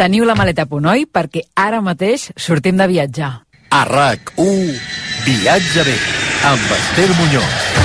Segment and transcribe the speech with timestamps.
[0.00, 1.02] Teniu la maleta a punt, oi?
[1.04, 3.28] Perquè ara mateix sortim de viatjar.
[3.68, 4.72] A RAC1,
[5.26, 5.98] Viatge bé,
[6.54, 7.79] amb Esther Muñoz.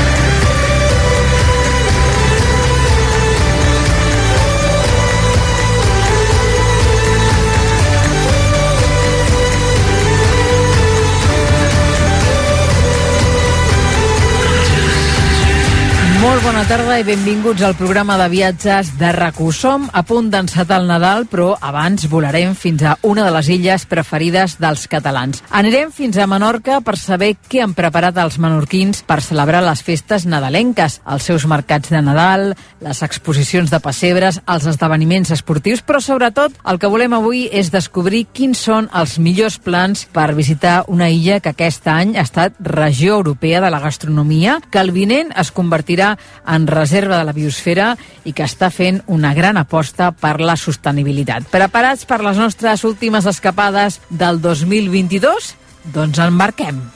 [16.55, 20.87] Bona tarda i benvinguts al programa de viatges de rac Som a punt d'encetar el
[20.87, 25.43] Nadal, però abans volarem fins a una de les illes preferides dels catalans.
[25.49, 30.23] Anirem fins a Menorca per saber què han preparat els menorquins per celebrar les festes
[30.25, 36.55] nadalenques, els seus mercats de Nadal, les exposicions de pessebres, els esdeveniments esportius, però sobretot
[36.63, 41.41] el que volem avui és descobrir quins són els millors plans per visitar una illa
[41.41, 46.15] que aquest any ha estat regió europea de la gastronomia, que el vinent es convertirà
[46.47, 51.49] en reserva de la biosfera i que està fent una gran aposta per la sostenibilitat.
[51.51, 55.55] Preparats per les nostres últimes escapades del 2022?
[55.93, 56.94] Doncs embarquem.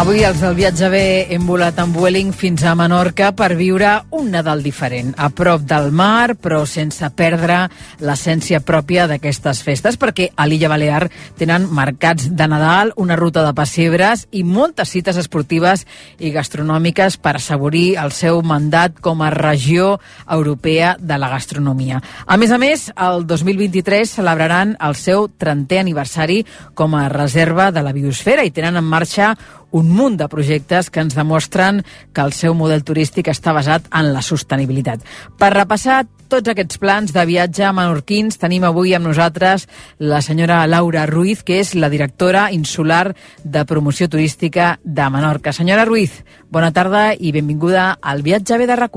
[0.00, 1.00] Avui els del viatge bé
[1.34, 5.90] hem volat amb Vueling fins a Menorca per viure un Nadal diferent, a prop del
[5.92, 7.58] mar, però sense perdre
[8.00, 13.52] l'essència pròpia d'aquestes festes, perquè a l'illa Balear tenen mercats de Nadal, una ruta de
[13.52, 15.84] pessebres i moltes cites esportives
[16.16, 22.00] i gastronòmiques per assaborir el seu mandat com a regió europea de la gastronomia.
[22.24, 26.40] A més a més, el 2023 celebraran el seu 30è aniversari
[26.72, 29.34] com a reserva de la biosfera i tenen en marxa
[29.72, 31.82] un munt de projectes que ens demostren
[32.12, 35.04] que el seu model turístic està basat en la sostenibilitat.
[35.38, 39.66] Per repassar tots aquests plans de viatge a menorquins tenim avui amb nosaltres
[39.98, 45.52] la senyora Laura Ruiz, que és la directora insular de promoció turística de Menorca.
[45.52, 48.90] Senyora Ruiz, bona tarda i benvinguda al viatge bé de rac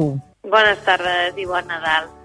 [0.44, 2.23] Bones tardes i bon Nadal.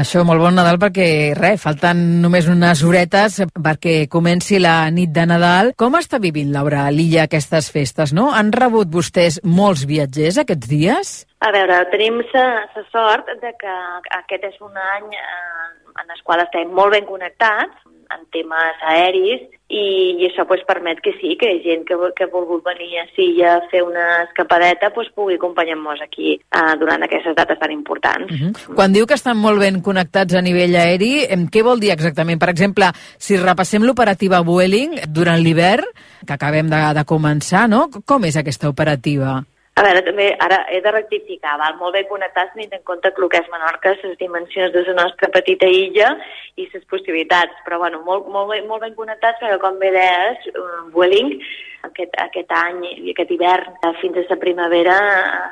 [0.00, 1.06] Això, molt bon Nadal, perquè,
[1.36, 5.74] res, falten només unes horetes perquè comenci la nit de Nadal.
[5.76, 8.30] Com està vivint, Laura, l'illa aquestes festes, no?
[8.32, 11.10] Han rebut vostès molts viatgers aquests dies?
[11.44, 12.46] A veure, tenim la
[12.94, 13.76] sort de que
[14.22, 19.42] aquest és un any eh, en el qual estem molt ben connectats en temes aeris
[19.70, 19.82] i,
[20.18, 23.52] i això pues, permet que sí, que gent que, que ha volgut venir a Silla
[23.54, 28.32] a fer una escapadeta pues, pugui acompanyar-nos aquí uh, durant aquestes dates tan importants.
[28.34, 28.74] Uh -huh.
[28.74, 32.40] Quan diu que estan molt ben connectats a nivell aeri, què vol dir exactament?
[32.40, 35.86] Per exemple, si repassem l'operativa Vueling durant l'hivern,
[36.26, 37.88] que acabem de, de començar, no?
[38.04, 39.44] com és aquesta operativa?
[39.78, 41.76] A veure, també ara he de rectificar, val?
[41.78, 45.30] molt ben connectats tenint en compte el que és Menorca, les dimensions de la nostra
[45.32, 46.10] petita illa
[46.56, 50.48] i les possibilitats, però bueno, molt, molt, ben, molt ben connectats perquè com bé deies,
[50.92, 51.38] Vueling
[51.86, 54.96] aquest, aquest any i aquest hivern fins a la primavera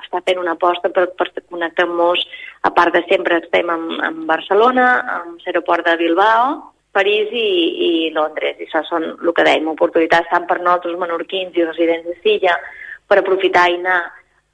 [0.02, 2.24] està fent una aposta per, per connectar-nos,
[2.68, 4.88] a part de sempre estem en, en Barcelona,
[5.20, 6.58] amb l'aeroport de Bilbao,
[6.92, 7.48] París i,
[7.86, 8.58] i Londres.
[8.58, 12.58] I això són el que dèiem, oportunitats tant per nosaltres menorquins i residents de Silla
[13.08, 13.98] per aprofitar i anar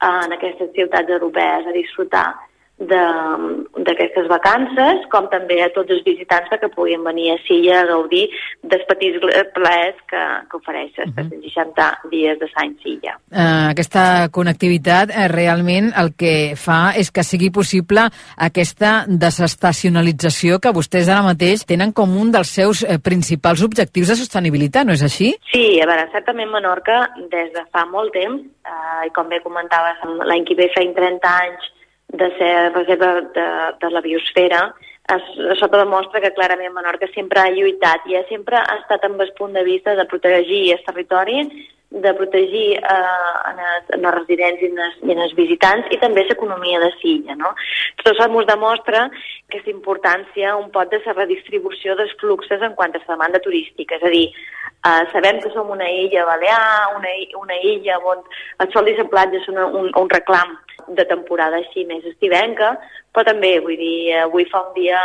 [0.04, 2.26] en aquestes ciutats europees a disfrutar
[2.78, 8.24] d'aquestes vacances, com també a tots els visitants que puguin venir a Silla a gaudir
[8.62, 9.22] dels petits
[9.54, 11.28] plaers que, que ofereix uh -huh.
[11.44, 13.16] 60 dies de Sant Silla.
[13.30, 20.74] Uh, aquesta connectivitat eh, realment el que fa és que sigui possible aquesta desestacionalització que
[20.74, 25.02] vostès ara mateix tenen com un dels seus eh, principals objectius de sostenibilitat, no és
[25.02, 25.36] així?
[25.52, 29.96] Sí, a veure, certament Menorca des de fa molt temps, eh, i com bé comentaves,
[30.24, 31.73] l'any que ve feien 30 anys
[32.18, 33.46] de ser reserva de,
[33.80, 34.64] de la biosfera,
[35.14, 39.04] es, això que demostra que clarament Menorca sempre ha lluitat i ha sempre ha estat
[39.04, 41.42] amb el punt de vista de protegir el territori,
[41.94, 45.92] de protegir eh, en, els, en els residents i en els, i en els visitants
[45.94, 47.36] i també l'economia de Silla.
[47.38, 47.52] No?
[48.00, 52.96] Tot això ens demostra aquesta importància un pot de la redistribució dels fluxes en quant
[52.96, 54.00] a la demanda turística.
[54.00, 54.26] És a dir,
[54.88, 57.14] eh, sabem que som una illa balear, una,
[57.44, 58.24] una illa on
[58.64, 60.56] el sol i la platja són un, un reclam
[60.88, 62.74] de temporada així més estivenca,
[63.12, 65.00] però també, vull dir, avui fa un dia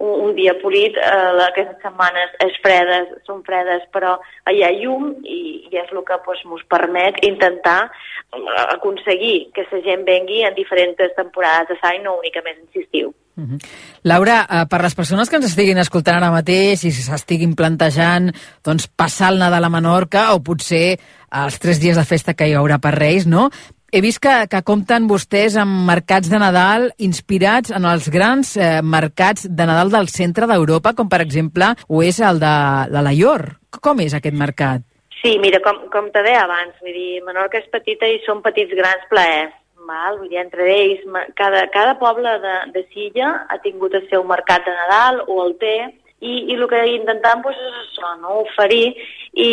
[0.00, 4.14] un, un dia polit, eh, aquestes setmanes és fredes, són fredes, però
[4.48, 8.40] hi ha llum i, i és el que pues, ens permet intentar eh,
[8.70, 13.12] aconseguir que la gent vengui en diferents temporades de i no únicament en estiu.
[13.40, 13.58] -huh.
[14.02, 18.30] Laura, eh, per les persones que ens estiguin escoltant ara mateix i s'estiguin plantejant
[18.64, 20.98] doncs, passar el Nadal a Menorca o potser
[21.30, 23.50] els tres dies de festa que hi haurà per Reis, no?
[23.92, 28.78] He vist que, que compten vostès amb mercats de Nadal inspirats en els grans eh,
[28.86, 32.52] mercats de Nadal del centre d'Europa, com per exemple ho és el de,
[32.94, 33.48] la Ior.
[33.82, 34.84] Com és aquest mercat?
[35.18, 38.70] Sí, mira, com, com te deia abans, vull dir, Menorca és petita i són petits
[38.78, 39.56] grans plaers
[39.90, 40.20] Val?
[40.20, 41.02] Vull dir, entre ells,
[41.34, 45.56] cada, cada poble de, de Silla ha tingut el seu mercat de Nadal o el
[45.58, 45.74] té,
[46.20, 48.42] i, i el que intentem pues, és això, no?
[48.44, 48.92] oferir
[49.32, 49.50] i,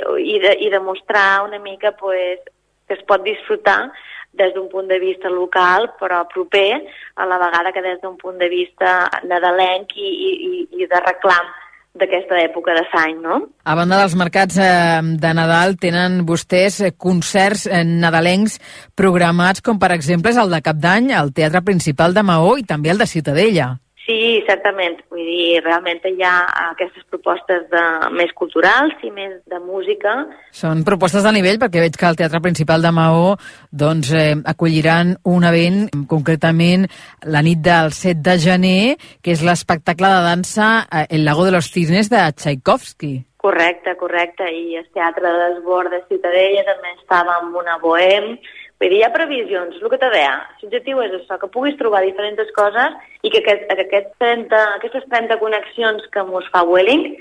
[0.00, 2.40] i, de, i demostrar una mica pues,
[2.86, 3.90] que es pot disfrutar
[4.36, 6.82] des d'un punt de vista local, però proper,
[7.16, 11.54] a la vegada que des d'un punt de vista nadalenc i, i, i de reclam
[11.96, 13.38] d'aquesta època de l'any, no?
[13.64, 18.58] A banda dels mercats eh, de Nadal, tenen vostès eh, concerts eh, nadalencs
[18.94, 22.68] programats, com per exemple és el de Cap d'Any, al Teatre Principal de Maó i
[22.68, 23.72] també el de Ciutadella.
[24.06, 25.00] Sí, certament.
[25.10, 26.34] Vull dir, realment hi ha
[26.68, 27.82] aquestes propostes de,
[28.14, 30.14] més culturals i més de música.
[30.54, 33.34] Són propostes de nivell perquè veig que el Teatre Principal de Maó
[33.74, 36.86] doncs, eh, acolliran un event, concretament
[37.26, 38.82] la nit del 7 de gener,
[39.22, 43.16] que és l'espectacle de dansa eh, El lago de los cisnes de Tchaikovsky.
[43.42, 44.46] Correcte, correcte.
[44.46, 48.36] I el Teatre de l'Esbord de Ciutadella també estava amb una bohem
[48.80, 50.34] Vull dir, hi ha previsions, el que te deia.
[50.62, 55.38] L'objectiu és això, que puguis trobar diferents coses i que aquest, aquest 30, aquestes 30
[55.40, 57.16] connexions que mos fa Welling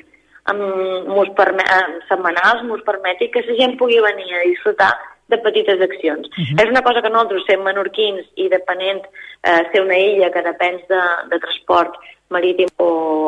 [0.54, 4.92] mos permet, setmanals mos permeti que la gent pugui venir a disfrutar
[5.28, 6.28] de petites accions.
[6.28, 6.62] Uh -huh.
[6.62, 9.02] És una cosa que nosaltres, sent menorquins i depenent
[9.44, 11.96] eh, ser una illa que depèn de, de transport
[12.30, 12.88] marítim o,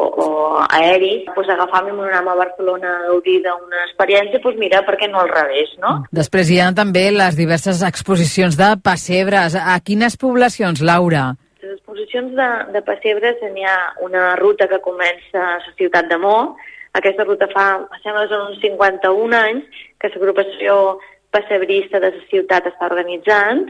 [0.10, 0.28] o
[0.70, 5.22] aeri, pues agafar-me un a Barcelona a gaudir d'una experiència, pues mira, per què no
[5.22, 6.04] al revés, no?
[6.12, 9.56] Després hi ha també les diverses exposicions de pessebres.
[9.56, 11.36] A quines poblacions, Laura?
[11.62, 16.18] Les exposicions de, de pessebres n'hi ha una ruta que comença a la ciutat de
[16.18, 16.56] Mó.
[16.98, 17.68] Aquesta ruta fa,
[18.02, 20.98] sembla, uns 51 anys que l'agrupació
[21.30, 23.68] pessebrista de la ciutat està organitzant.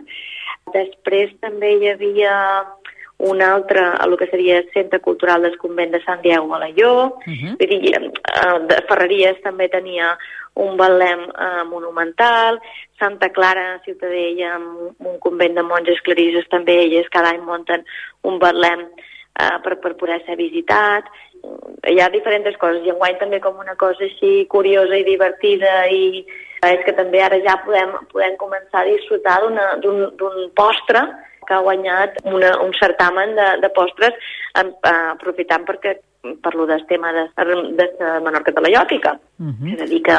[0.73, 2.33] Després també hi havia
[3.17, 6.59] un altre, a el que seria el Centre Cultural del Convent de Sant Diego a
[6.59, 7.17] la Llor.
[7.25, 7.57] Uh -huh.
[7.57, 10.17] Vull dir, eh, de Ferreries també tenia
[10.53, 12.59] un balem eh, monumental,
[12.99, 17.85] Santa Clara, Ciutadella, amb un convent de monges clarisses també, elles cada any munten
[18.23, 21.05] un balem eh, per, per poder ser visitat.
[21.87, 26.25] Hi ha diferents coses, i enguany també com una cosa així curiosa i divertida i
[26.65, 29.41] és que també ara ja podem, podem començar a disfrutar
[29.81, 31.05] d'un postre
[31.47, 34.29] que ha guanyat una, un certamen de, de postres
[34.59, 35.97] en, uh, aprofitant perquè
[36.43, 37.27] per lo del tema de,
[37.77, 37.87] de
[38.23, 39.19] Menorca telaiòtica.
[39.39, 39.73] Uh -huh.
[39.73, 40.17] És a dir, que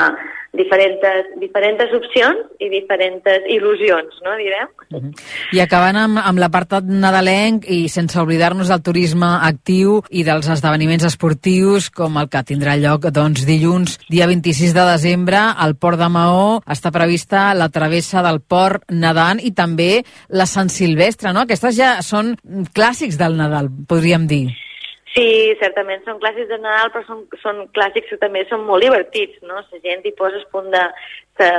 [0.56, 1.02] diferents,
[1.40, 4.68] diferents opcions i diferents il·lusions, no, direm?
[4.90, 5.12] Uh -huh.
[5.52, 11.04] I acabant amb, amb l'apartat nadalenc i sense oblidar-nos del turisme actiu i dels esdeveniments
[11.04, 16.08] esportius com el que tindrà lloc doncs, dilluns, dia 26 de desembre, al Port de
[16.08, 21.40] Maó està prevista la travessa del Port nedant i també la Sant Silvestre, no?
[21.40, 22.36] Aquestes ja són
[22.74, 24.67] clàssics del Nadal, podríem dir.
[25.14, 29.38] Sí, certament són clàssics de Nadal, però són, són clàssics que també són molt divertits,
[29.46, 29.62] no?
[29.62, 30.82] La gent hi posa punt de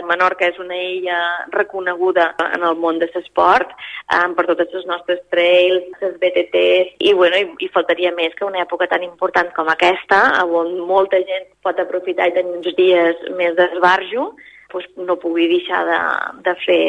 [0.06, 1.18] Menorca és una illa
[1.56, 3.72] reconeguda en el món de l'esport
[4.14, 8.46] um, per totes les nostres trails, les BTTs, i, bueno, i, i faltaria més que
[8.46, 13.28] una època tan important com aquesta, on molta gent pot aprofitar i tenir uns dies
[13.40, 14.34] més d'esbarjo,
[14.72, 16.00] pues, no pugui deixar de,
[16.46, 16.82] de fer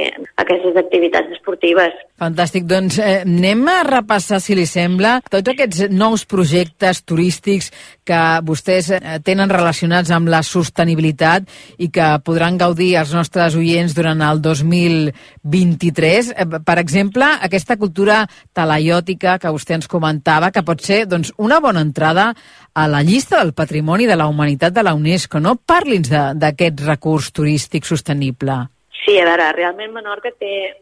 [0.42, 1.96] aquestes activitats esportives.
[2.20, 2.66] Fantàstic.
[2.68, 7.70] Doncs eh, anem a repassar, si li sembla, tots aquests nous projectes turístics
[8.06, 11.48] que vostès eh, tenen relacionats amb la sostenibilitat
[11.80, 16.32] i que podran gaudir els nostres oients durant el 2023.
[16.36, 18.22] Eh, per exemple, aquesta cultura
[18.56, 22.30] talaiòtica que vostè ens comentava, que pot ser doncs, una bona entrada
[22.74, 25.40] a la llista del Patrimoni de la Humanitat de la UNESCO.
[25.40, 25.56] No?
[25.56, 28.58] Parli'ns d'aquest recurs turístic sostenible.
[29.04, 30.76] Sí, a veure, realment Menorca té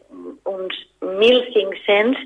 [0.49, 2.19] uns 1.500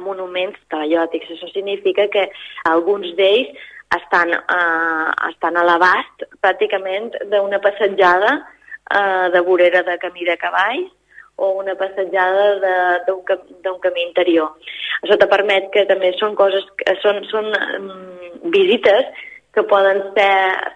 [0.00, 1.30] monuments talaiòtics.
[1.36, 2.30] Això significa que
[2.70, 3.52] alguns d'ells
[3.94, 10.90] estan, eh, estan a l'abast pràcticament d'una passatjada eh, de vorera de camí de cavalls
[11.36, 14.54] o una passatjada d'un camí interior.
[15.02, 19.10] Això te permet que també són coses, que són, són um, visites
[19.54, 20.30] que poden ser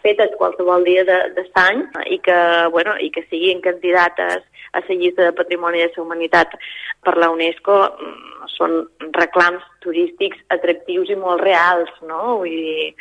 [0.05, 1.83] fetes qualsevol dia de, de l'any
[2.15, 2.39] i que,
[2.75, 6.55] bueno, i que siguin candidates a la llista de Patrimoni de la Humanitat
[7.03, 8.77] per la UNESCO mm, són
[9.17, 12.39] reclams turístics atractius i molt reals, no?
[12.43, 12.93] Vull dir,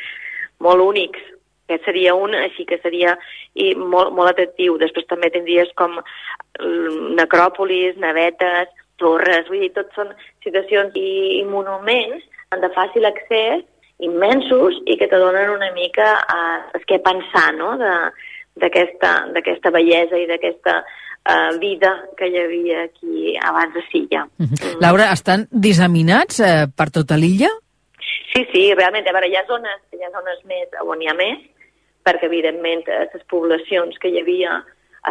[0.64, 1.22] molt únics.
[1.68, 3.12] Aquest seria un, així que seria
[3.52, 4.78] i molt, molt atractiu.
[4.80, 11.42] Després també tindries com mm, necròpolis, navetes, torres, vull dir, tot són situacions i, i
[11.44, 12.24] monuments
[12.56, 13.66] de fàcil accés,
[14.00, 17.74] immensos, i que te donen una mica eh, què pensar, no?,
[18.58, 24.24] d'aquesta bellesa i d'aquesta eh, vida que hi havia aquí abans de Silla.
[24.24, 24.48] -huh.
[24.48, 24.80] mm.
[24.80, 27.52] Laura, estan disseminats eh, per tota l'illa?
[28.32, 29.06] Sí, sí, realment.
[29.08, 31.38] A veure, hi ha zones, hi ha zones més on hi ha més,
[32.08, 34.62] perquè evidentment les poblacions que hi havia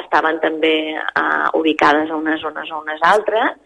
[0.01, 3.57] estaven també uh, ubicades a unes zones o unes altres,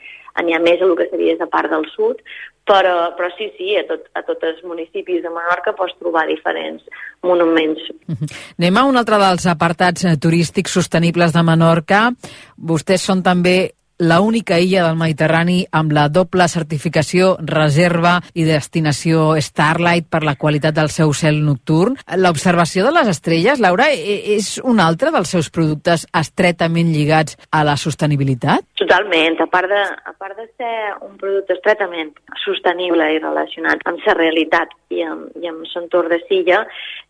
[0.43, 2.21] n'hi ha més a el que seria la part del sud,
[2.67, 6.83] però, però sí, sí, a, tot, a tots els municipis de Menorca pots trobar diferents
[7.23, 7.81] monuments.
[8.07, 8.29] -huh.
[8.59, 12.11] Anem a un altre dels apartats eh, turístics sostenibles de Menorca.
[12.57, 13.71] Vostès són també
[14.01, 20.33] la única illa del Mediterrani amb la doble certificació reserva i destinació Starlight per la
[20.41, 21.99] qualitat del seu cel nocturn.
[22.17, 27.61] L'observació de les estrelles, Laura, e, és un altre dels seus productes estretament lligats a
[27.67, 28.65] la sostenibilitat?
[28.81, 29.37] Totalment.
[29.45, 30.73] A part de, a part de ser
[31.05, 32.09] un producte estretament
[32.41, 36.63] sostenible i relacionat amb la realitat i amb, i amb l'entorn de Silla,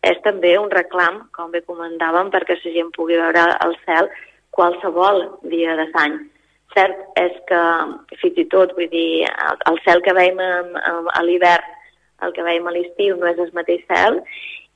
[0.04, 4.12] és també un reclam, com bé comentàvem, perquè la gent pugui veure el cel
[4.52, 6.20] qualsevol dia de l'any
[6.74, 7.62] Cert és que
[8.20, 9.26] fins i tot, vull dir,
[9.70, 11.78] el cel que veiem a l'hivern,
[12.22, 14.20] el que veiem a l'estiu no és el mateix cel,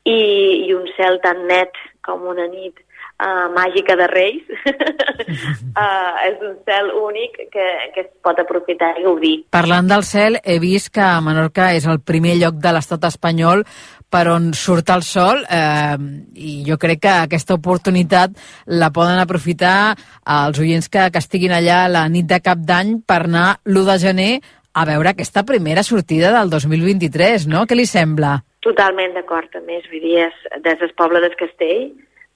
[0.07, 0.19] i,
[0.67, 1.75] i un cel tan net
[2.07, 2.79] com una nit
[3.21, 9.07] uh, màgica de Reis uh, és un cel únic que, que es pot aprofitar i
[9.07, 9.35] gaudir.
[9.57, 13.65] Parlant del cel, he vist que Menorca és el primer lloc de l'estat espanyol
[14.11, 15.97] per on surt el sol eh,
[16.35, 18.37] i jo crec que aquesta oportunitat
[18.81, 19.95] la poden aprofitar
[20.37, 23.99] els oients que, que estiguin allà la nit de cap d'any per anar l'1 de
[24.07, 24.31] gener
[24.77, 27.65] a veure aquesta primera sortida del 2023, no?
[27.65, 28.37] Què li sembla?
[28.67, 30.27] Totalment d'acord, a més, vull dir,
[30.65, 31.87] des del poble del Castell,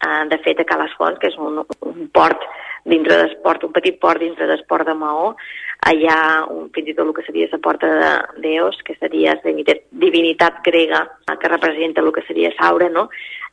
[0.01, 2.47] eh, de fet a Cales Fonts, que és un, un port
[2.89, 5.35] dintre d'esport, un petit port dintre d'esport de Maó,
[5.89, 8.11] allà un, fins i tot el que seria la porta de
[8.45, 9.55] Deos, que seria la
[10.05, 11.07] divinitat grega
[11.41, 13.09] que representa el que seria Saura, no?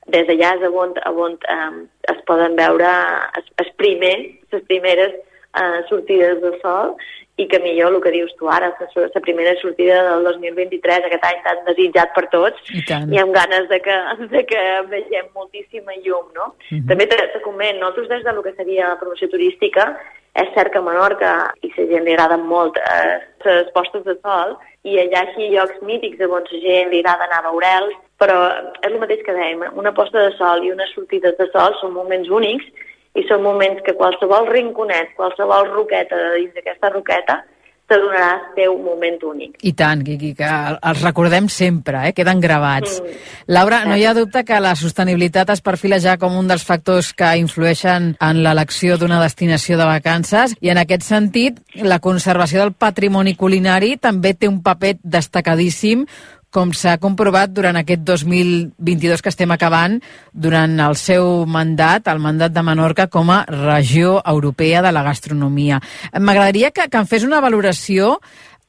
[0.07, 0.93] Des d'allà és on,
[1.23, 1.71] on eh,
[2.13, 2.91] es poden veure
[3.39, 6.95] els, els primers, les primeres eh, sortides de sol
[7.37, 11.41] i que millor el que dius tu ara, la primera sortida del 2023, aquest any
[11.45, 13.13] tan desitjat per tots, I, tant.
[13.13, 13.97] i amb ganes de que,
[14.33, 16.53] de que vegem moltíssima llum, no?
[16.53, 16.79] Uh mhm.
[16.79, 16.87] -huh.
[16.89, 19.95] També te, te coment, nosaltres des del que seria la promoció turística,
[20.37, 24.15] és cert que a Menorca i la gent li agrada molt eh, les postes de
[24.21, 28.37] sol i allà aquí llocs mítics on la gent li agrada anar a veure'ls, però
[28.81, 31.93] és el mateix que dèiem, una posta de sol i unes sortides de sol són
[31.93, 32.65] moments únics
[33.17, 37.41] i són moments que qualsevol rinconet, qualsevol roqueta de dins d'aquesta roqueta
[37.87, 39.55] te donarà el teu moment únic.
[39.63, 42.13] I tant, Quiqui, que els recordem sempre, eh?
[42.15, 42.97] queden gravats.
[42.99, 43.21] Mm.
[43.55, 47.13] Laura, no hi ha dubte que la sostenibilitat es perfila ja com un dels factors
[47.15, 52.75] que influeixen en l'elecció d'una destinació de vacances i en aquest sentit la conservació del
[52.75, 56.03] patrimoni culinari també té un paper destacadíssim
[56.53, 59.99] com s'ha comprovat durant aquest 2022 que estem acabant,
[60.33, 65.81] durant el seu mandat, el mandat de Menorca com a regió europea de la gastronomia.
[66.19, 68.17] M'agradaria que, que em fes una valoració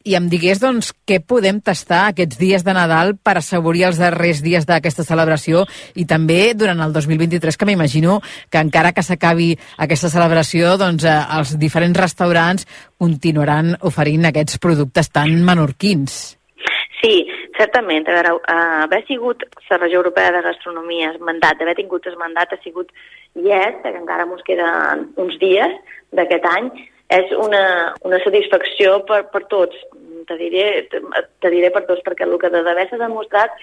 [0.09, 4.41] i em digués doncs, què podem tastar aquests dies de Nadal per assaborir els darrers
[4.45, 5.65] dies d'aquesta celebració
[5.99, 11.19] i també durant el 2023, que m'imagino que encara que s'acabi aquesta celebració, doncs, eh,
[11.39, 12.67] els diferents restaurants
[12.99, 16.39] continuaran oferint aquests productes tan menorquins.
[17.03, 17.27] Sí,
[17.59, 22.07] Certament, a veure, uh, haver sigut la regió europea de gastronomia, el mandat, d'haver tingut
[22.07, 22.93] el mandat ha sigut
[23.35, 25.75] yes, que encara ens queden uns dies
[26.15, 26.71] d'aquest any,
[27.19, 27.63] és una,
[28.07, 29.77] una satisfacció per, per tots,
[30.29, 33.55] te diré, te, diré per tots, perquè el que d'haver s'ha demostrat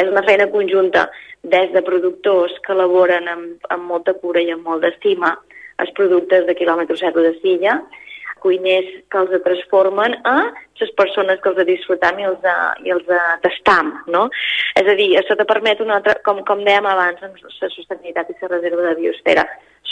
[0.00, 1.06] és una feina conjunta
[1.42, 5.36] des de productors que elaboren amb, amb molta cura i amb molt d'estima
[5.82, 7.78] els productes de quilòmetre zero de Silla,
[8.44, 10.36] cuiners que els transformen a
[10.80, 12.48] les persones que els disfrutam i els,
[12.84, 13.12] i els
[13.44, 14.26] tastam, no?
[14.76, 18.42] És a dir, això te permet una altra, com, com dèiem abans, la sostenibilitat i
[18.42, 19.46] la reserva de biosfera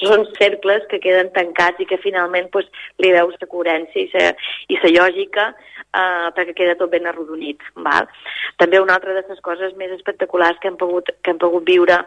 [0.08, 2.68] són cercles que queden tancats i que finalment pues,
[3.02, 4.32] li veus la coherència i la,
[4.68, 7.62] i la lògica eh, perquè queda tot ben arrodonit.
[7.86, 8.08] Val?
[8.60, 11.98] També una altra de les coses més espectaculars que hem pogut, que hem pogut viure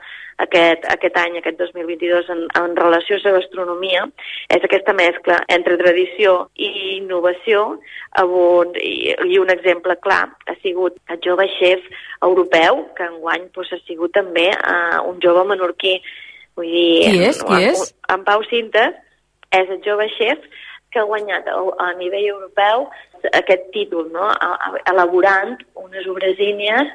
[0.43, 4.05] aquest, aquest any, aquest 2022, en, en relació a la gastronomia,
[4.51, 7.65] és aquesta mescla entre tradició i innovació,
[8.21, 11.83] on, i, i un exemple clar ha sigut el jove xef
[12.23, 15.99] europeu, que enguany pues, ha sigut també uh, un jove menorquí.
[16.55, 17.41] Vull dir, Qui és?
[17.43, 17.81] Qui és?
[18.07, 18.95] En, en Pau Cintes
[19.55, 20.45] és el jove xef
[20.91, 22.87] que ha guanyat a, a nivell europeu
[23.33, 24.29] aquest títol, no?
[24.91, 26.93] elaborant unes obresínies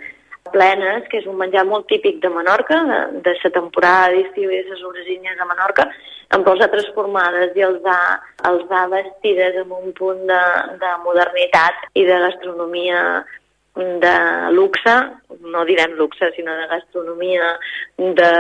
[0.55, 4.63] plenes, que és un menjar molt típic de Menorca, de, de la temporada d'estiu i
[4.63, 5.87] de les obresínies de Menorca,
[6.31, 8.01] amb ha transformades i els ha,
[8.49, 10.43] els ha vestides amb un punt de,
[10.81, 13.03] de modernitat i de gastronomia
[13.77, 14.95] de luxe,
[15.41, 17.55] no direm luxe, sinó de gastronomia
[17.97, 18.31] de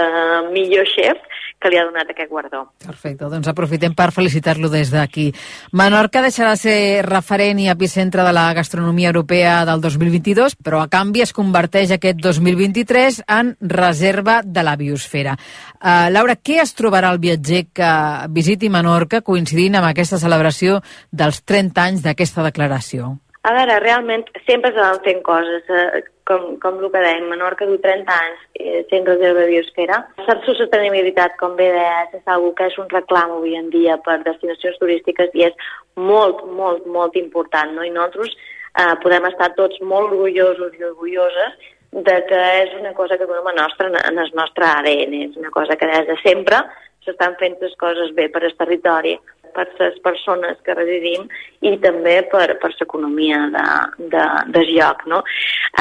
[0.50, 1.20] millor xef,
[1.60, 2.62] que li ha donat aquest guardó.
[2.80, 5.28] Perfecte, doncs aprofitem per felicitar-lo des d'aquí.
[5.76, 10.88] Menorca deixarà de ser referent i epicentre de la gastronomia europea del 2022, però a
[10.88, 15.36] canvi es converteix aquest 2023 en reserva de la biosfera.
[15.80, 17.94] Uh, Laura, què es trobarà el viatger que
[18.32, 20.80] visiti Menorca coincidint amb aquesta celebració
[21.12, 23.18] dels 30 anys d'aquesta declaració?
[23.48, 27.78] A veure, realment sempre s'han fent coses, eh, com, com el que dèiem, Menorca du
[27.80, 30.00] 30 anys eh, sent reserva de biosfera.
[30.26, 34.18] La sostenibilitat, com bé deies, és una que és un reclam avui en dia per
[34.26, 37.86] destinacions turístiques i és molt, molt, molt important, no?
[37.86, 43.16] I nosaltres eh, podem estar tots molt orgullosos i orgulloses de que és una cosa
[43.16, 46.60] que donem a nostra, en el nostre ADN, és una cosa que des de sempre
[47.04, 49.16] s'estan fent les coses bé per al territori,
[49.54, 51.28] per les persones que residim
[51.60, 53.66] i també per, per l'economia de,
[54.12, 55.04] de, de lloc.
[55.10, 55.20] No?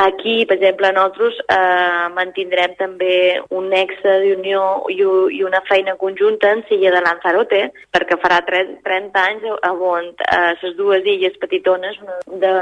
[0.03, 4.99] Aquí, per exemple, nosaltres eh, mantindrem també un nexe d'unió i,
[5.39, 7.61] i una feina conjunta en Silla de Lanzarote,
[7.95, 11.97] perquè farà 30 anys on eh, dues illes petitones,
[12.43, 12.53] de,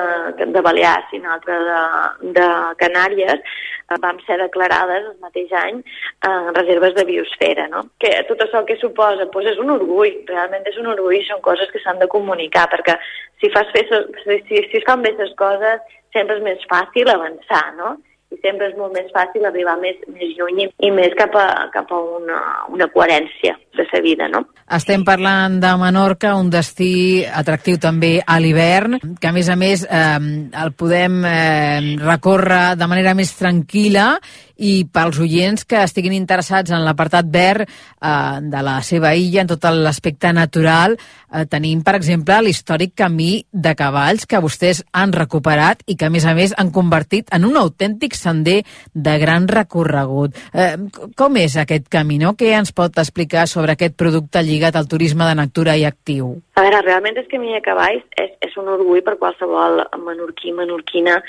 [0.46, 2.48] de Balears i una altra de, de
[2.82, 3.42] Canàries,
[3.90, 5.82] eh, vam ser declarades el mateix any
[6.28, 7.68] en reserves de biosfera.
[7.74, 7.84] No?
[8.02, 11.72] Que tot això que suposa doncs és un orgull, realment és un orgull, són coses
[11.72, 12.98] que s'han de comunicar, perquè
[13.42, 15.82] si, fas fer, si, si es fan bé les coses
[16.14, 17.96] sempre és més fàcil avançar, no?
[18.34, 21.92] I sempre és molt més fàcil arribar més, més lluny i més cap a, cap
[21.96, 22.40] a una,
[22.74, 24.44] una coherència de la vida, no?
[24.78, 29.86] Estem parlant de Menorca, un destí atractiu també a l'hivern, que a més a més
[29.86, 30.18] eh,
[30.64, 34.10] el podem eh, recórrer de manera més tranquil·la
[34.58, 38.10] i pels oients que estiguin interessats en l'apartat verd eh,
[38.42, 43.76] de la seva illa, en tot l'aspecte natural, eh, tenim, per exemple, l'històric camí de
[43.78, 47.56] cavalls que vostès han recuperat i que, a més a més, han convertit en un
[47.62, 48.62] autèntic sender
[48.94, 50.36] de gran recorregut.
[50.54, 50.76] Eh,
[51.18, 52.34] com és aquest camí, no?
[52.38, 56.36] Què ens pot explicar sobre aquest producte lligat al turisme de natura i actiu?
[56.58, 61.22] A veure, realment és que de Cavalls és, és un orgull per qualsevol menorquí, menorquina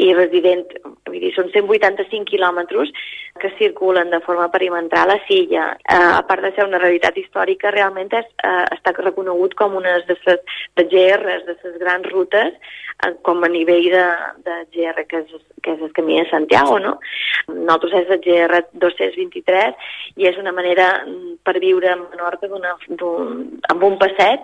[0.00, 0.70] i resident.
[1.08, 2.92] Vull dir, són 185 quilòmetres
[3.40, 5.72] que circulen de forma perimetral a Silla.
[5.80, 9.98] Eh, a part de ser una realitat històrica, realment és, eh, està reconegut com una
[9.98, 10.40] de les
[10.76, 12.54] de GRs, de les grans rutes,
[13.04, 14.06] eh, com a nivell de,
[14.46, 16.98] de GR, que és, que és el camí de Santiago, no?
[17.48, 19.74] Nosaltres és el GR 223
[20.16, 24.40] i és una manera mm, per viure a Menorca amb un passeig,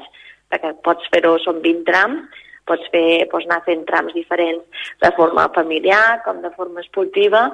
[0.48, 5.48] perquè pots fer-ho, són 20 trams, pots, fer, pots anar fent trams diferents de forma
[5.56, 7.48] familiar, com de forma esportiva,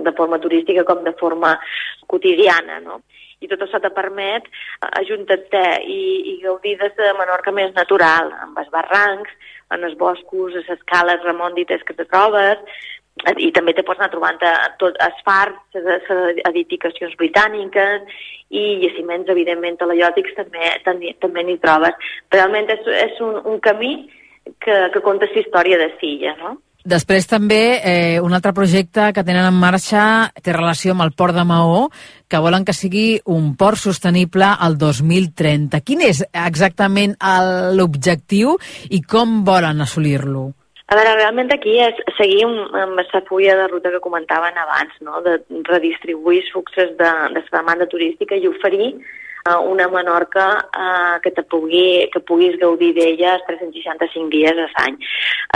[0.00, 1.56] de forma turística com de forma
[2.06, 3.02] quotidiana, no?
[3.40, 4.48] I tot això te permet
[5.00, 6.00] ajuntar-te i,
[6.34, 9.32] i gaudir de la Menorca més natural, amb els barrancs,
[9.72, 12.60] en els boscos, les escales remòndites que te trobes,
[13.36, 14.38] i també te pots anar trobant
[14.80, 16.06] tot els fars, les
[16.48, 18.06] edificacions britàniques
[18.50, 22.08] i jaciments, evidentment, telaiòtics també també, també n'hi trobes.
[22.32, 23.92] Realment és, és un, un camí
[24.58, 26.56] que, que conta la història de Silla, no?
[26.80, 31.36] Després també eh, un altre projecte que tenen en marxa té relació amb el port
[31.36, 31.90] de Maó,
[32.24, 35.82] que volen que sigui un port sostenible al 2030.
[35.84, 37.18] Quin és exactament
[37.76, 38.56] l'objectiu
[38.88, 40.46] i com volen assolir-lo?
[40.90, 44.96] A veure, realment aquí és seguir un, amb aquesta fulla de ruta que comentaven abans,
[45.04, 45.20] no?
[45.22, 45.36] de
[45.68, 48.94] redistribuir els fluxos de, de la demanda turística i oferir
[49.64, 54.98] una Menorca eh, que, te pugui, que puguis gaudir d'ella els 365 dies a l'any.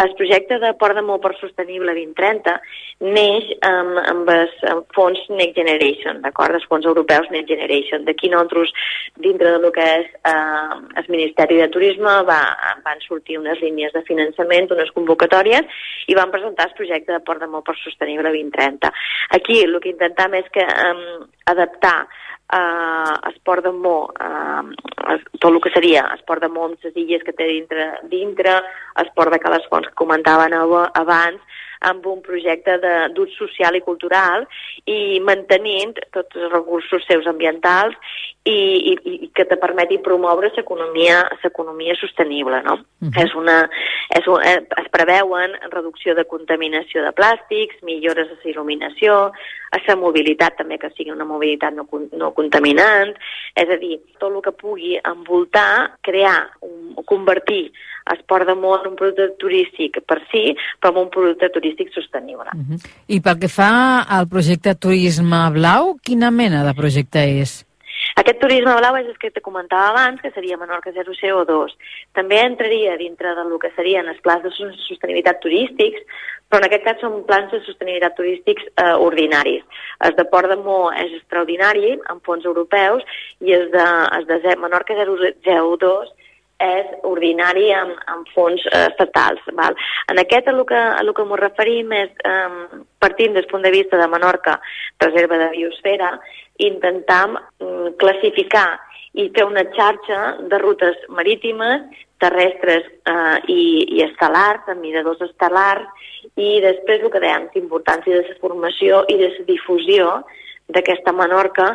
[0.02, 2.56] El projecte de Port de Mó per Sostenible 2030
[3.04, 4.54] neix amb, amb els
[4.96, 6.56] fons Next Generation, d'acord?
[6.56, 8.04] Els fons europeus Next Generation.
[8.08, 8.72] D'aquí nosaltres,
[9.20, 12.40] dintre del que és eh, el Ministeri de Turisme, va,
[12.86, 17.44] van sortir unes línies de finançament, unes convocatòries, i van presentar el projecte de Port
[17.44, 18.92] de Mó per Sostenible 2030.
[19.36, 21.18] Aquí el que intentem és que eh,
[21.52, 21.98] adaptar
[22.52, 27.24] eh, esport de mo, eh, tot el que seria esport de mo amb les illes
[27.24, 28.60] que té dintre, dintre
[29.04, 31.40] esport de Cales Fonts que comentaven abans,
[31.90, 32.78] amb un projecte
[33.14, 34.46] d'ús social i cultural
[34.90, 37.96] i mantenint tots els recursos seus ambientals
[38.44, 42.74] i, i, i que te permeti promoure l'economia sostenible, no?
[43.00, 43.24] Uh -huh.
[43.24, 43.70] és una,
[44.18, 49.32] és un, eh, es preveuen reducció de contaminació de plàstics, millores de la il·luminació,
[49.70, 53.14] a la mobilitat també que sigui una mobilitat no, no contaminant,
[53.54, 57.72] és a dir, tot el que pugui envoltar, crear, un, convertir
[58.12, 62.50] esport de món un producte turístic per si, però amb un producte turístic sostenible.
[62.52, 62.80] Uh -huh.
[63.08, 67.64] I pel que fa al projecte Turisme Blau, quina mena de projecte és?
[68.20, 71.72] Aquest turisme blau és el que te comentava abans, que seria Menorca 0 CO2.
[72.14, 76.04] També entraria dintre del que serien els plans de sostenibilitat turístics,
[76.48, 79.64] però en aquest cas són plans de sostenibilitat turístics eh, ordinaris.
[80.06, 83.02] El de Port de Mó és extraordinari, amb fons europeus,
[83.40, 83.86] i el de,
[84.18, 86.12] el de Menorca 0 CO2
[86.62, 89.42] és ordinari amb, amb fons eh, estatals.
[89.58, 89.76] Val?
[90.12, 93.98] En aquest el que, el que m'ho referim és, eh, partint des punt de vista
[93.98, 94.60] de Menorca,
[95.02, 96.14] reserva de biosfera,
[96.58, 98.68] intentar eh, classificar
[99.14, 101.82] i fer una xarxa de rutes marítimes,
[102.18, 103.62] terrestres eh, i,
[103.98, 105.86] i estel·lars, amb miradors estel·lars,
[106.40, 110.22] i després el que dèiem, l'importància de la formació i de la difusió
[110.72, 111.74] d'aquesta Menorca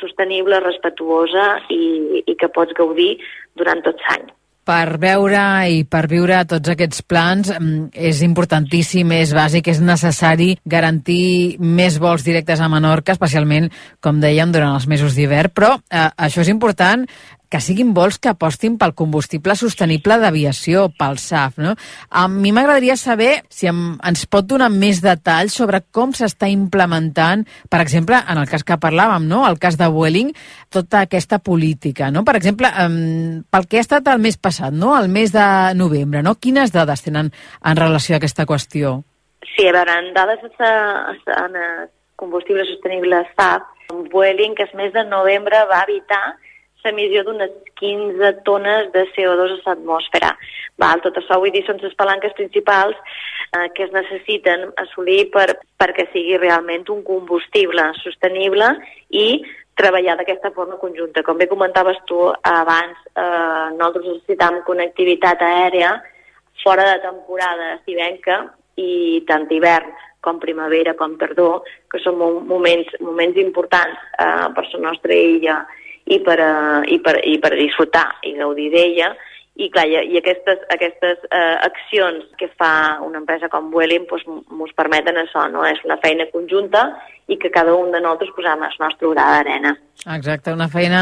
[0.00, 3.14] sostenible, respetuosa i, i que pots gaudir
[3.56, 4.26] durant tot l'any.
[4.66, 10.56] Per veure i per viure tots aquests plans mm, és importantíssim, és bàsic, és necessari
[10.66, 13.70] garantir més vols directes a Menorca, especialment,
[14.02, 17.06] com dèiem, durant els mesos d'hivern, però eh, això és important
[17.56, 21.56] que siguin vols que apostin pel combustible sostenible d'aviació, pel SAF.
[21.64, 21.72] No?
[22.10, 27.46] A mi m'agradaria saber si em, ens pot donar més detalls sobre com s'està implementant,
[27.72, 29.46] per exemple, en el cas que parlàvem, no?
[29.48, 30.34] el cas de Vueling,
[30.68, 32.10] tota aquesta política.
[32.12, 32.26] No?
[32.28, 32.68] Per exemple,
[33.48, 34.92] pel que ha estat el mes passat, no?
[35.00, 35.48] el mes de
[35.80, 36.36] novembre, no?
[36.36, 38.98] quines dades tenen en relació a aquesta qüestió?
[39.54, 41.62] Sí, a veure, en dades en
[42.20, 43.72] combustible sostenible SAF,
[44.12, 46.36] Vueling, que el mes de novembre va evitar
[46.86, 50.32] l'emissió d'unes 15 tones de CO2 a l'atmosfera.
[50.80, 55.48] Val, tot això vull dir són les palanques principals eh, que es necessiten assolir per,
[55.80, 58.72] perquè sigui realment un combustible sostenible
[59.10, 59.42] i
[59.76, 61.22] treballar d'aquesta forma conjunta.
[61.22, 65.96] Com bé comentaves tu abans, eh, nosaltres necessitam connectivitat aèria
[66.62, 68.40] fora de temporada estivenca
[68.76, 69.92] i tant hivern
[70.24, 75.60] com primavera com tardor, que són moments, moments importants eh, per la nostra illa
[76.06, 79.14] i per, uh, i per, i per disfrutar i gaudir d'ella.
[79.56, 84.26] I, clar, i, i aquestes, aquestes uh, accions que fa una empresa com Vueling doncs,
[84.28, 85.64] ens permeten això, no?
[85.64, 86.90] és una feina conjunta
[87.26, 89.72] i que cada un de nosaltres posem el nostre gra d'arena.
[90.14, 91.00] Exacte, una feina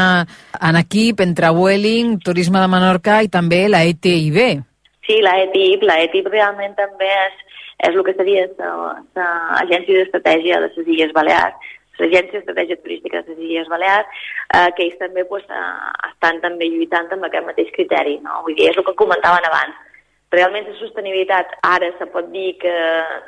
[0.55, 4.39] en equip entre Vueling, Turisme de Menorca i també la ETIB.
[5.05, 7.43] Sí, la ETIB, la ETIB realment també és,
[7.89, 13.43] és el que seria l'Agència d'Estratègia de les Illes Balears, l'Agència d'Estratègia Turística de les
[13.49, 14.23] Illes Balears,
[14.57, 15.65] eh, que ells també pues, eh,
[16.09, 18.19] estan també lluitant amb aquest mateix criteri.
[18.25, 18.41] No?
[18.47, 19.81] Vull dir, és el que comentaven abans.
[20.33, 22.73] Realment la sostenibilitat ara se pot dir que,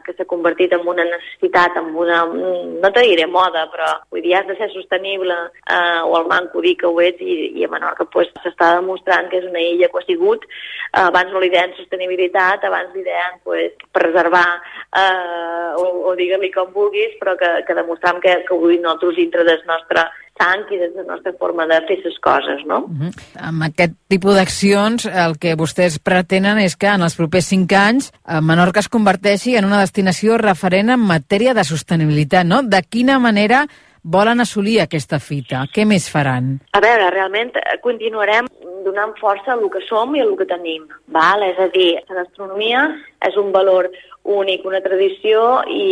[0.04, 4.34] que s'ha convertit en una necessitat, en una, no te diré moda, però vull dir,
[4.36, 5.38] has de ser sostenible,
[5.70, 9.30] eh, o al manco dir que ho ets, i, i a Menorca pues, s'està demostrant
[9.32, 13.06] que és una illa que ha sigut, eh, abans no li deien sostenibilitat, abans li
[13.06, 18.58] deien pues, preservar eh, o, o digue-li com vulguis, però que, que demostram que, que
[18.58, 22.17] avui nosaltres dintre del nostre sang i des de la nostra forma de fer les
[22.23, 22.80] coses, no?
[22.86, 23.12] Uh -huh.
[23.50, 28.12] Amb aquest tipus d'accions, el que vostès pretenen és que en els propers cinc anys
[28.28, 32.62] eh, Menorca es converteixi en una destinació referent en matèria de sostenibilitat, no?
[32.63, 33.67] De quina manera
[34.08, 35.65] volen assolir aquesta fita?
[35.74, 36.56] Què més faran?
[36.78, 38.48] A veure, realment eh, continuarem
[38.86, 40.86] donant força a el que som i a el que tenim.
[41.12, 41.43] Val?
[41.43, 42.86] És a dir, la gastronomia
[43.28, 43.89] és un valor
[44.28, 45.84] únic, una tradició i,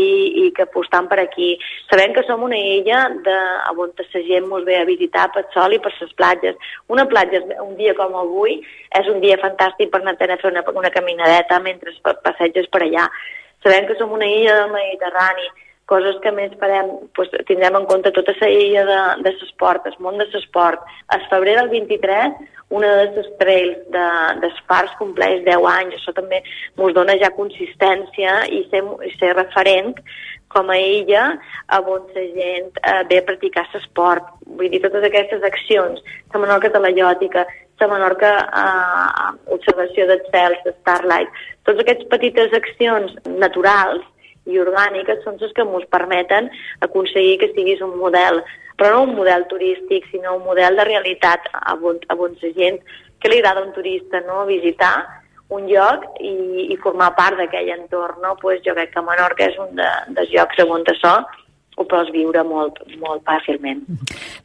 [0.43, 1.54] i que apostant per aquí.
[1.91, 3.36] Sabem que som una illa de,
[3.71, 6.71] on la gent ens ve a visitar per sol i per les platges.
[6.91, 8.60] Una platja, un dia com avui,
[8.99, 13.08] és un dia fantàstic per anar a fer una, una caminadeta mentre passeges per allà.
[13.63, 15.47] Sabem que som una illa del Mediterrani,
[15.86, 19.98] coses que més farem, doncs, tindrem en compte tota la illa de, de l'esport, el
[20.00, 20.86] món de l'esport.
[21.13, 24.06] El febrer del 23 una de les trails de,
[24.41, 28.82] d'Espars compleix 10 anys, això també ens dona ja consistència i ser,
[29.19, 29.93] ser referent
[30.50, 31.26] com a illa
[31.78, 34.34] on la gent eh, ve a practicar l'esport.
[34.58, 36.02] Vull dir, totes aquestes accions,
[36.34, 37.45] la Menorca telaiòtica,
[37.82, 44.02] la Menorca eh, observació dels cels, de Starlight, totes aquestes petites accions naturals
[44.45, 46.51] i orgàniques són les que ens permeten
[46.88, 48.43] aconseguir que siguis un model
[48.75, 52.51] però no un model turístic, sinó un model de realitat a on, a on la
[52.58, 52.81] gent
[53.19, 54.45] que li agrada un turista no?
[54.45, 54.95] visitar
[55.55, 58.19] un lloc i, i formar part d'aquell entorn.
[58.21, 58.36] No?
[58.41, 61.15] Pues jo crec que Menorca és un de, dels llocs on això
[61.76, 63.84] ho pots viure molt, molt fàcilment.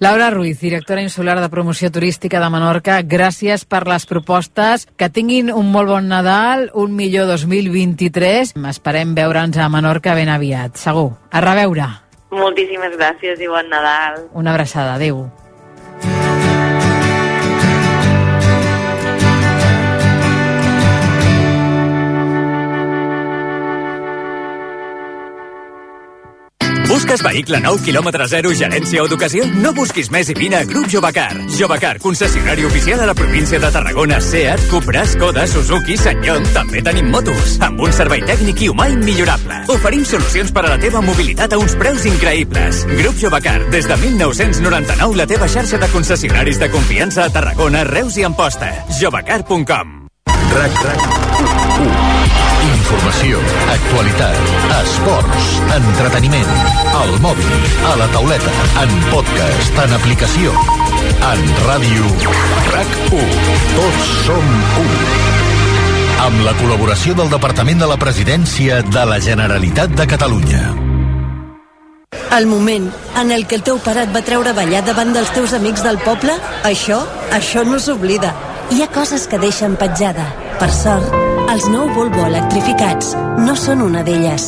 [0.03, 4.87] Laura Ruiz, directora insular de promoció turística de Menorca, gràcies per les propostes.
[4.99, 8.55] Que tinguin un molt bon Nadal, un millor 2023.
[8.71, 11.13] Esperem veure'ns a Menorca ben aviat, segur.
[11.31, 11.89] A reveure.
[12.31, 14.27] Moltíssimes gràcies i bon Nadal.
[14.35, 14.95] Una abraçada.
[14.99, 15.29] Adéu.
[26.91, 29.45] Busques vehicle nou, quilòmetre zero, gerència o d'ocasió?
[29.63, 31.37] No busquis més i vine a Grup Jovacar.
[31.55, 37.13] Jovacar, concessionari oficial a la província de Tarragona, Seat, Cupra, Skoda, Suzuki, Sanyong, també tenim
[37.15, 37.55] motos.
[37.63, 39.61] Amb un servei tècnic i humà immillorable.
[39.71, 42.83] Oferim solucions per a la teva mobilitat a uns preus increïbles.
[42.91, 48.19] Grup Jovacar, des de 1999, la teva xarxa de concessionaris de confiança a Tarragona, Reus
[48.19, 48.75] i Amposta.
[48.99, 50.01] jovacar.com
[50.51, 51.60] RAC, RAC,
[52.91, 53.39] Informació,
[53.71, 54.49] actualitat,
[54.81, 56.49] esports, entreteniment,
[56.99, 57.53] al mòbil,
[57.87, 58.51] a la tauleta,
[58.83, 60.51] en podcast, en aplicació,
[61.29, 62.09] en ràdio,
[62.73, 63.31] RAC1.
[63.77, 64.51] Tots som
[64.83, 64.91] un.
[66.27, 70.67] Amb la col·laboració del Departament de la Presidència de la Generalitat de Catalunya.
[72.35, 72.91] El moment
[73.23, 75.87] en el que el teu pare et va treure a ballar davant dels teus amics
[75.87, 76.35] del poble,
[76.67, 78.35] això, això no s'oblida.
[78.75, 80.27] Hi ha coses que deixen petjada.
[80.59, 84.45] Per sort, els nou Volvo electrificats no són una d'elles.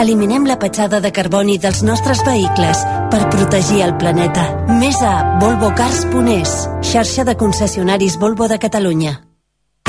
[0.00, 2.80] Eliminem la petjada de carboni dels nostres vehicles
[3.12, 4.46] per protegir el planeta.
[4.80, 6.56] Més a volvocars.es,
[6.92, 9.18] xarxa de concessionaris Volvo de Catalunya.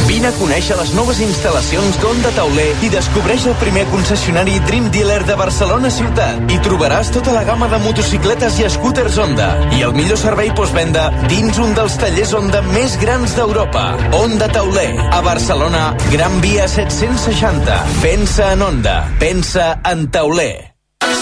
[0.08, 5.20] Vine a conèixer les noves instal·lacions d'Onda Tauler i descobreix el primer concessionari Dream Dealer
[5.28, 6.40] de Barcelona ciutat.
[6.48, 11.10] Hi trobaràs tota la gamma de motocicletes i scooters Honda i el millor servei postvenda
[11.28, 13.90] dins un dels tallers Honda més grans d'Europa.
[14.16, 17.84] Honda Tauler, a Barcelona, Gran Via 760.
[18.00, 20.77] Pensa en Honda, pensa en Tauler.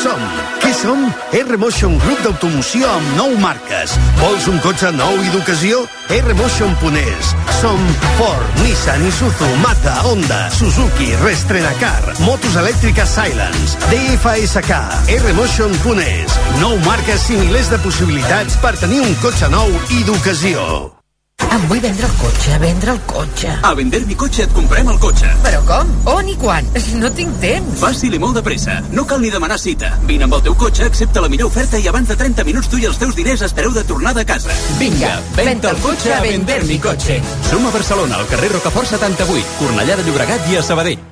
[0.05, 0.21] Som.
[0.61, 0.99] Què som?
[1.33, 3.95] R-Motion Grup d'automoció amb nou marques.
[4.19, 5.79] Vols un cotxe nou i d'ocasió?
[6.13, 7.31] R-Motion.es.
[7.57, 7.79] Som
[8.19, 14.77] Ford, Nissan, Isuzu, Mazda, Honda, Suzuki, Restrenacar, Motos elèctriques Silence, DFSK,
[15.15, 16.37] R-Motion.es.
[16.61, 20.94] Nou marques i milers de possibilitats per tenir un cotxe nou i d'ocasió.
[21.43, 23.49] Em vull vendre el cotxe, vendre el cotxe.
[23.67, 25.27] A Vender mi cotxe et comprem el cotxe.
[25.43, 25.89] Però com?
[26.13, 26.67] On i quan?
[27.01, 27.79] No tinc temps.
[27.81, 28.77] Fàcil i molt de pressa.
[28.95, 29.91] No cal ni demanar cita.
[30.07, 32.79] Vine amb el teu cotxe, accepta la millor oferta i abans de 30 minuts tu
[32.79, 34.55] i els teus diners espereu de tornar de casa.
[34.79, 37.19] Vinga, venta el cotxe a Vender mi cotxe.
[37.49, 41.03] Som a Barcelona, al carrer Rocafort 78, Cornellà de Llobregat i a Sabadell.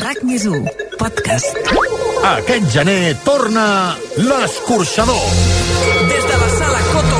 [0.00, 0.64] RAC més 1,
[1.00, 1.56] podcast.
[2.34, 3.64] Aquest gener torna
[4.18, 5.24] l'escorxador.
[6.10, 7.12] Des de la sala Club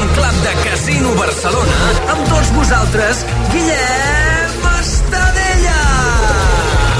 [0.51, 1.79] de Casino Barcelona,
[2.11, 5.83] amb tots vosaltres, Guillem Estadella!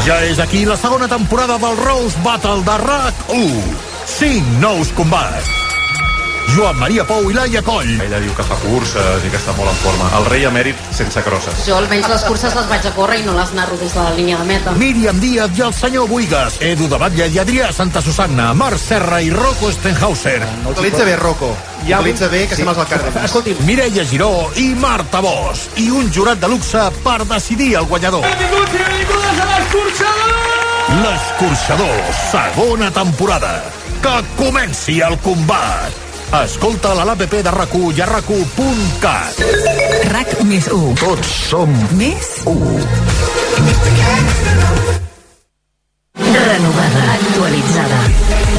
[0.07, 3.75] Ja és aquí la segona temporada del Rose Battle de RAC1.
[4.19, 5.70] Cinc nous combats.
[6.51, 7.93] Joan Maria Pou i Laia Coll.
[8.03, 10.09] Ella diu que fa curses i que està molt en forma.
[10.19, 11.61] El rei emèrit sense crosses.
[11.63, 14.15] Jo almenys les curses les vaig a córrer i no les narro des de la
[14.17, 14.75] línia de meta.
[14.81, 16.59] Míriam Díaz i el senyor Buigas.
[16.67, 18.49] Edu de Batlle i Adrià Santa Susanna.
[18.59, 20.41] Marc Serra i Rocco Stenhauser.
[20.65, 21.53] No utilitza bé, Rocco.
[21.87, 22.65] Ja utilitza bé que sí.
[22.65, 23.25] sembla el Cárdenas.
[23.31, 23.63] Escolti'm.
[23.71, 25.79] Mireia Giró i Marta Bosch.
[25.79, 28.27] I un jurat de luxe per decidir el guanyador.
[28.27, 30.39] Benvinguts i benvingudes a l'Escorxador!
[31.07, 33.59] L'escorxador, segona temporada.
[34.03, 36.10] Que comenci el combat.
[36.31, 38.29] Escolta a l'APP de rac i a rac
[40.13, 40.95] RAC més 1.
[41.03, 42.57] Tots som Més 1.
[46.51, 47.99] renovada, actualitzada.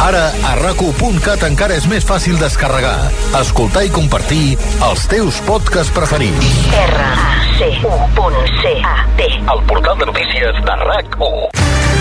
[0.03, 0.81] Ara a rac
[1.47, 4.57] encara és més fàcil descarregar, escoltar i compartir
[4.89, 6.67] els teus podcasts preferits.
[6.75, 7.71] R-A-C-U.C-A-T
[9.55, 12.00] El portal de notícies de RAC1.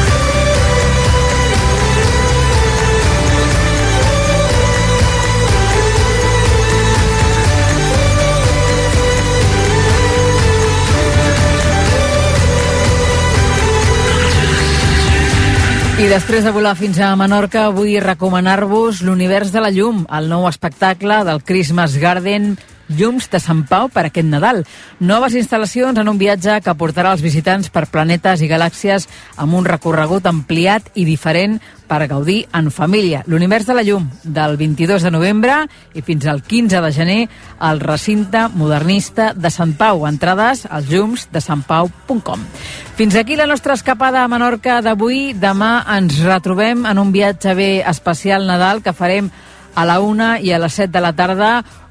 [16.00, 20.46] I després de volar fins a Menorca, vull recomanar-vos l'Univers de la Llum, el nou
[20.48, 22.54] espectacle del Christmas Garden
[22.90, 24.64] llums de Sant Pau per aquest Nadal.
[25.00, 29.08] Noves instal·lacions en un viatge que portarà els visitants per planetes i galàxies
[29.40, 33.24] amb un recorregut ampliat i diferent per gaudir en família.
[33.26, 35.56] L'univers de la llum, del 22 de novembre
[35.98, 37.20] i fins al 15 de gener
[37.58, 40.06] al recinte modernista de Sant Pau.
[40.06, 42.46] Entrades als llums de santpau.com.
[42.94, 45.32] Fins aquí la nostra escapada a Menorca d'avui.
[45.34, 49.32] Demà ens retrobem en un viatge bé especial Nadal que farem
[49.74, 51.50] a la una i a les 7 de la tarda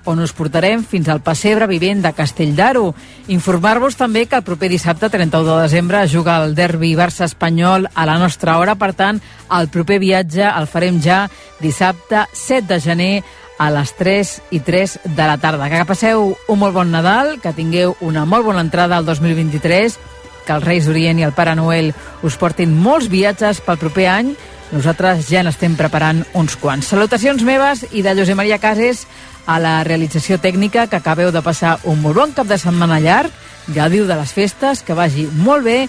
[0.10, 2.94] on us portarem fins al pessebre vivent de Castell d'Aro.
[3.30, 8.18] Informar-vos també que el proper dissabte, 31 de desembre, juga el derbi Barça-Espanyol a la
[8.18, 8.76] nostra hora.
[8.76, 11.28] Per tant, el proper viatge el farem ja
[11.62, 13.14] dissabte 7 de gener
[13.60, 15.70] a les 3 i 3 de la tarda.
[15.70, 20.00] Que passeu un molt bon Nadal, que tingueu una molt bona entrada al 2023,
[20.48, 21.92] que els Reis d'Orient i el Pare Noel
[22.26, 24.32] us portin molts viatges pel proper any.
[24.72, 26.92] Nosaltres ja n'estem preparant uns quants.
[26.92, 29.06] Salutacions meves i de Josep Maria Cases
[29.50, 33.34] a la realització tècnica, que acabeu de passar un molt bon cap de setmana llarg,
[33.74, 35.80] gaudiu de les festes, que vagi molt bé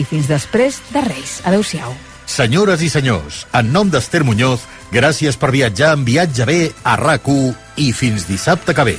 [0.00, 1.40] i fins després de Reis.
[1.44, 1.92] Adéu-siau.
[2.30, 7.26] Senyores i senyors, en nom d'Ester Muñoz, gràcies per viatjar en Viatge B a rac
[7.76, 8.98] i fins dissabte que ve.